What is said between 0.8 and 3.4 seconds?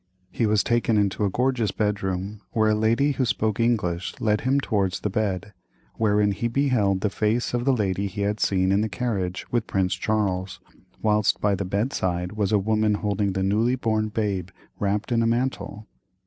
into a gorgeous bedroom, where a lady who